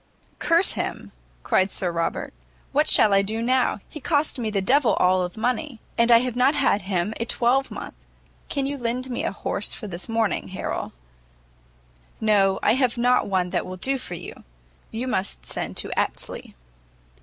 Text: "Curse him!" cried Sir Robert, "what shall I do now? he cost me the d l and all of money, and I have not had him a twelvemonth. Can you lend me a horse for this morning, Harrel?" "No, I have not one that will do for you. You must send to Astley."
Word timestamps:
"Curse 0.39 0.71
him!" 0.71 1.11
cried 1.43 1.69
Sir 1.69 1.91
Robert, 1.91 2.33
"what 2.71 2.89
shall 2.89 3.13
I 3.13 3.21
do 3.21 3.39
now? 3.39 3.81
he 3.87 3.99
cost 3.99 4.39
me 4.39 4.49
the 4.49 4.59
d 4.59 4.73
l 4.73 4.77
and 4.79 4.85
all 4.97 5.21
of 5.21 5.37
money, 5.37 5.79
and 5.95 6.09
I 6.11 6.21
have 6.21 6.35
not 6.35 6.55
had 6.55 6.81
him 6.81 7.13
a 7.19 7.25
twelvemonth. 7.25 7.93
Can 8.49 8.65
you 8.65 8.79
lend 8.79 9.11
me 9.11 9.23
a 9.23 9.31
horse 9.31 9.75
for 9.75 9.85
this 9.85 10.09
morning, 10.09 10.47
Harrel?" 10.47 10.91
"No, 12.19 12.57
I 12.63 12.73
have 12.73 12.97
not 12.97 13.27
one 13.27 13.51
that 13.51 13.63
will 13.63 13.77
do 13.77 13.99
for 13.99 14.15
you. 14.15 14.43
You 14.89 15.07
must 15.07 15.45
send 15.45 15.77
to 15.77 15.91
Astley." 15.95 16.55